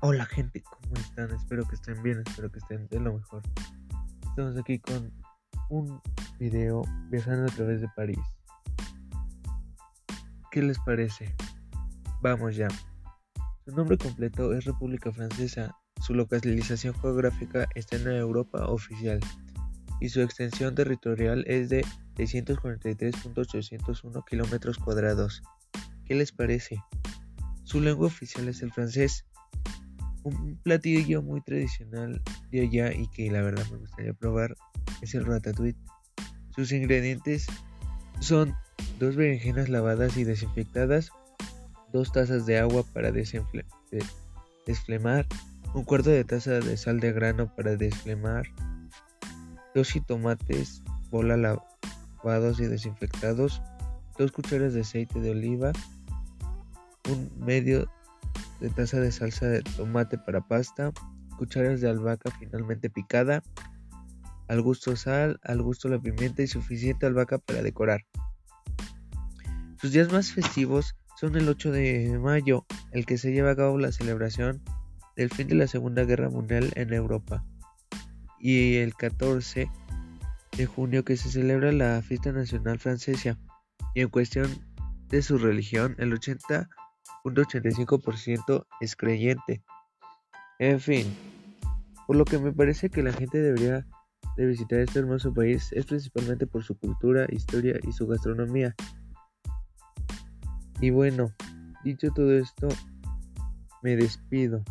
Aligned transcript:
Hola 0.00 0.26
gente, 0.26 0.62
¿cómo 0.62 0.94
están? 0.94 1.28
Espero 1.32 1.66
que 1.66 1.74
estén 1.74 2.00
bien, 2.04 2.22
espero 2.24 2.52
que 2.52 2.60
estén 2.60 2.86
de 2.86 3.00
lo 3.00 3.14
mejor. 3.14 3.42
Estamos 4.28 4.56
aquí 4.56 4.78
con 4.78 5.12
un 5.70 6.00
video 6.38 6.84
viajando 7.10 7.50
a 7.50 7.54
través 7.56 7.80
de 7.80 7.88
París. 7.96 8.20
¿Qué 10.52 10.62
les 10.62 10.78
parece? 10.78 11.34
Vamos 12.22 12.54
ya. 12.54 12.68
Su 13.64 13.74
nombre 13.74 13.98
completo 13.98 14.54
es 14.54 14.66
República 14.66 15.10
Francesa. 15.10 15.76
Su 16.00 16.14
localización 16.14 16.94
geográfica 16.94 17.66
está 17.74 17.96
en 17.96 18.06
Europa 18.06 18.66
oficial 18.66 19.18
y 20.00 20.10
su 20.10 20.20
extensión 20.20 20.76
territorial 20.76 21.42
es 21.48 21.70
de 21.70 21.84
643.801 22.14 24.24
kilómetros 24.24 24.78
cuadrados. 24.78 25.42
¿Qué 26.04 26.14
les 26.14 26.30
parece? 26.30 26.80
Su 27.64 27.80
lengua 27.80 28.06
oficial 28.06 28.48
es 28.48 28.62
el 28.62 28.72
francés. 28.72 29.24
Un 30.28 30.58
platillo 30.62 31.22
muy 31.22 31.40
tradicional 31.40 32.20
de 32.50 32.60
allá 32.60 32.92
y 32.92 33.08
que 33.08 33.30
la 33.30 33.40
verdad 33.40 33.64
me 33.70 33.78
gustaría 33.78 34.12
probar 34.12 34.54
es 35.00 35.14
el 35.14 35.24
ratatouille. 35.24 35.78
Sus 36.54 36.72
ingredientes 36.72 37.46
son 38.20 38.54
dos 38.98 39.16
berenjenas 39.16 39.68
lavadas 39.68 40.16
y 40.16 40.24
desinfectadas, 40.24 41.10
dos 41.92 42.12
tazas 42.12 42.46
de 42.46 42.58
agua 42.58 42.84
para 42.92 43.10
desflemar, 44.66 45.26
un 45.74 45.84
cuarto 45.84 46.10
de 46.10 46.24
taza 46.24 46.60
de 46.60 46.76
sal 46.76 47.00
de 47.00 47.12
grano 47.12 47.54
para 47.54 47.76
desflemar, 47.76 48.46
dos 49.74 49.90
jitomates 49.90 50.82
bola 51.10 51.36
lavados 51.36 52.60
y 52.60 52.66
desinfectados, 52.66 53.62
dos 54.18 54.32
cucharas 54.32 54.74
de 54.74 54.82
aceite 54.82 55.20
de 55.20 55.30
oliva, 55.30 55.72
un 57.10 57.30
medio 57.38 57.88
de 58.60 58.70
taza 58.70 59.00
de 59.00 59.12
salsa 59.12 59.46
de 59.46 59.62
tomate 59.62 60.18
para 60.18 60.40
pasta, 60.40 60.92
cucharas 61.36 61.80
de 61.80 61.88
albahaca 61.88 62.30
finalmente 62.38 62.90
picada, 62.90 63.42
al 64.48 64.62
gusto 64.62 64.96
sal, 64.96 65.38
al 65.42 65.62
gusto 65.62 65.88
la 65.88 66.00
pimienta 66.00 66.42
y 66.42 66.46
suficiente 66.46 67.06
albahaca 67.06 67.38
para 67.38 67.62
decorar. 67.62 68.04
Sus 69.80 69.92
días 69.92 70.10
más 70.12 70.32
festivos 70.32 70.96
son 71.16 71.36
el 71.36 71.48
8 71.48 71.70
de 71.70 72.18
mayo, 72.20 72.64
el 72.92 73.06
que 73.06 73.18
se 73.18 73.32
lleva 73.32 73.52
a 73.52 73.56
cabo 73.56 73.78
la 73.78 73.92
celebración 73.92 74.62
del 75.16 75.30
fin 75.30 75.48
de 75.48 75.54
la 75.54 75.66
Segunda 75.66 76.04
Guerra 76.04 76.30
Mundial 76.30 76.72
en 76.74 76.92
Europa, 76.92 77.44
y 78.40 78.76
el 78.76 78.94
14 78.94 79.70
de 80.56 80.66
junio 80.66 81.04
que 81.04 81.16
se 81.16 81.28
celebra 81.28 81.72
la 81.72 82.00
fiesta 82.02 82.32
nacional 82.32 82.78
francesa, 82.78 83.38
y 83.94 84.00
en 84.00 84.08
cuestión 84.08 84.48
de 85.08 85.22
su 85.22 85.38
religión, 85.38 85.94
el 85.98 86.12
80 86.12 86.68
.85% 87.24 88.66
es 88.80 88.96
creyente. 88.96 89.62
En 90.58 90.80
fin, 90.80 91.06
por 92.06 92.16
lo 92.16 92.24
que 92.24 92.38
me 92.38 92.52
parece 92.52 92.90
que 92.90 93.02
la 93.02 93.12
gente 93.12 93.38
debería 93.40 93.86
de 94.36 94.46
visitar 94.46 94.78
este 94.80 95.00
hermoso 95.00 95.34
país 95.34 95.72
es 95.72 95.86
principalmente 95.86 96.46
por 96.46 96.62
su 96.62 96.78
cultura, 96.78 97.26
historia 97.30 97.78
y 97.82 97.92
su 97.92 98.06
gastronomía. 98.06 98.74
Y 100.80 100.90
bueno, 100.90 101.32
dicho 101.84 102.08
todo 102.14 102.32
esto, 102.32 102.68
me 103.82 103.96
despido. 103.96 104.62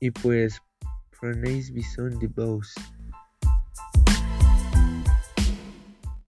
Y 0.00 0.10
pues, 0.10 0.60
prenez 1.20 1.70
bison 1.72 2.18
de. 2.18 2.28